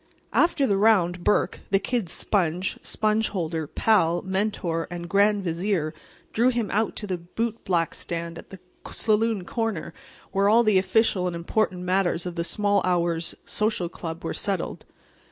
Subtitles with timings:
[0.33, 5.93] After the round Burke, the "Kid's" sponge, sponge holder, pal, Mentor and Grand Vizier,
[6.33, 8.59] drew him out to the bootblack stand at the
[8.91, 9.93] saloon corner
[10.31, 14.87] where all the official and important matters of the Small Hours Social Club were settled.